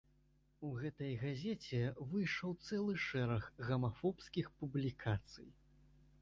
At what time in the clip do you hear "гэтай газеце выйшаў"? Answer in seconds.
0.83-2.55